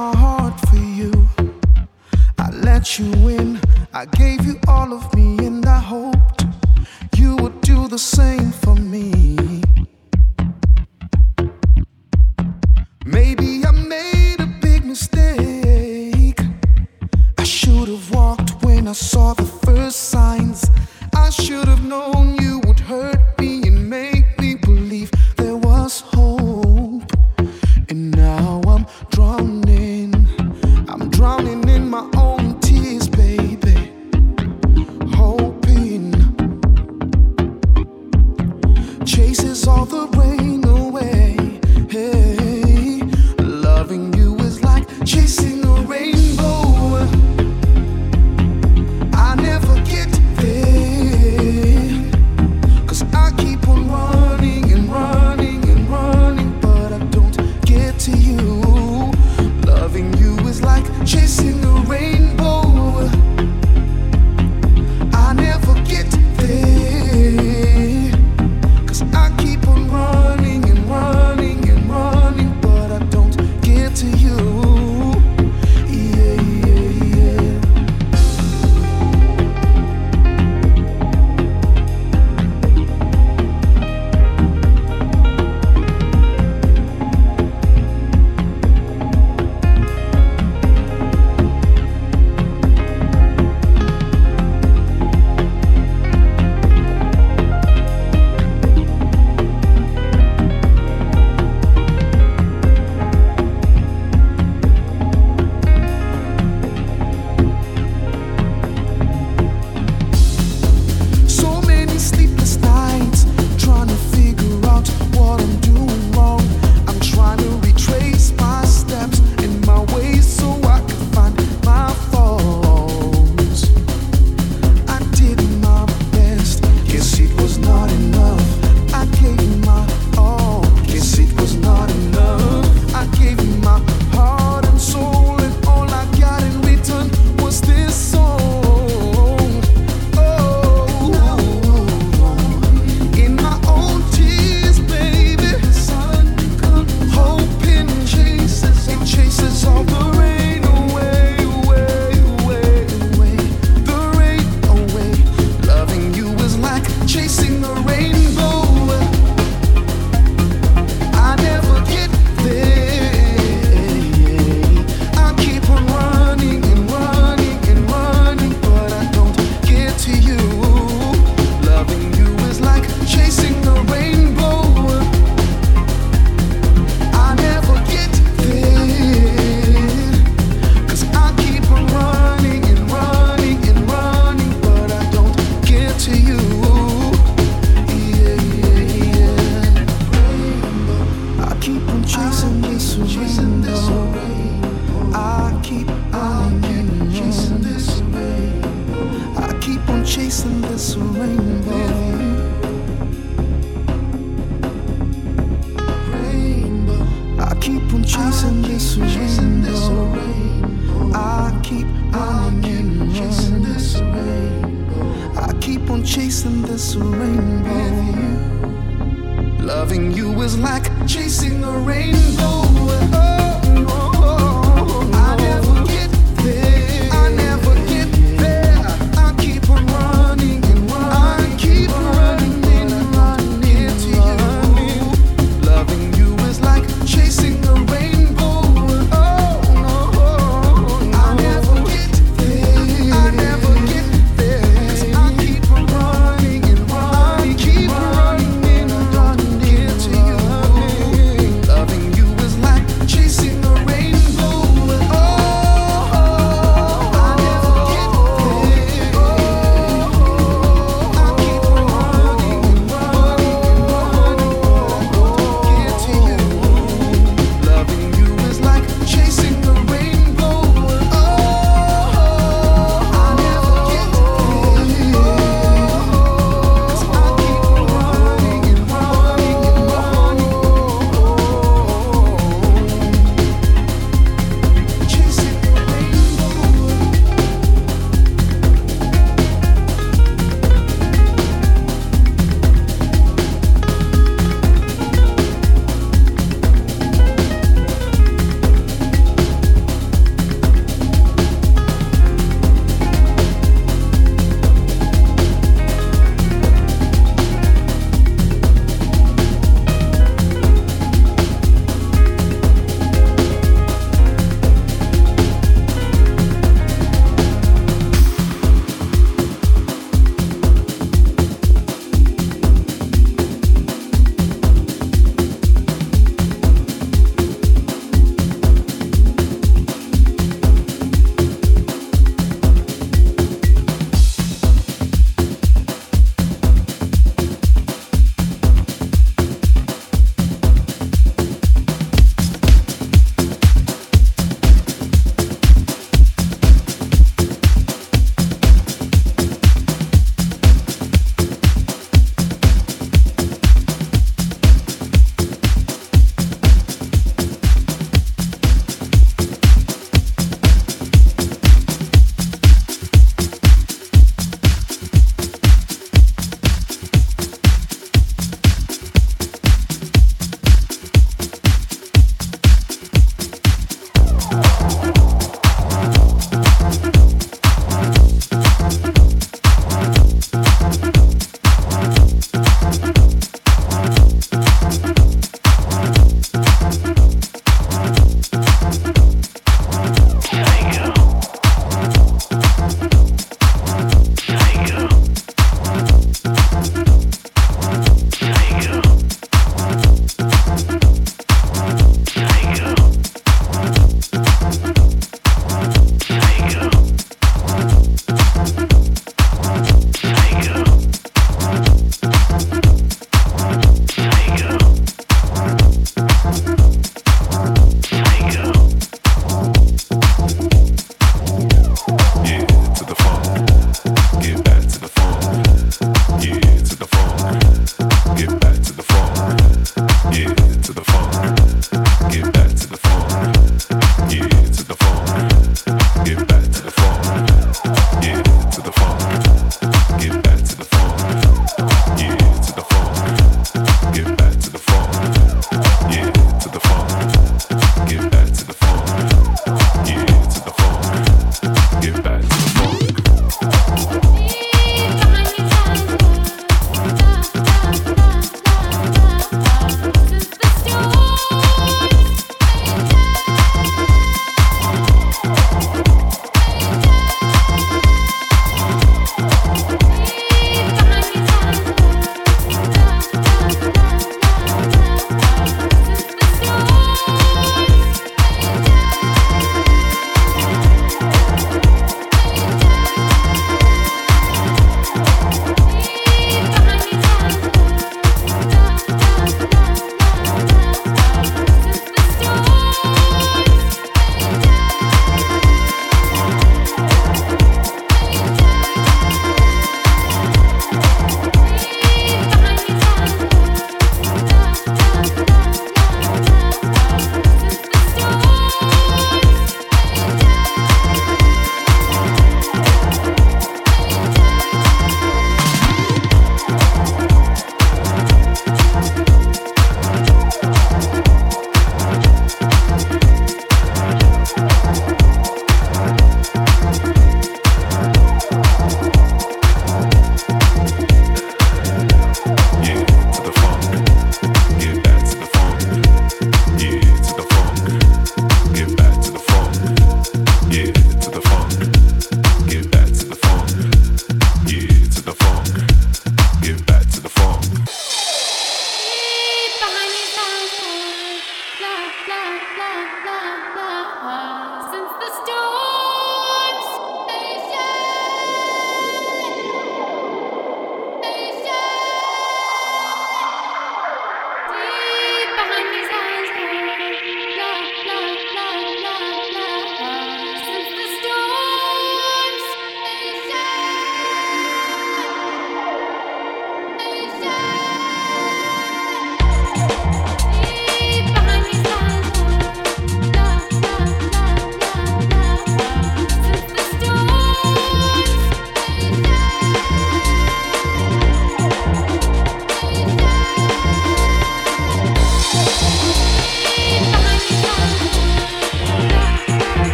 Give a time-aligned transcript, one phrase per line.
[0.00, 1.12] my heart for you.
[2.38, 3.60] I let you in,
[3.92, 5.59] I gave you all of me, and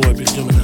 [0.00, 0.59] boy be doing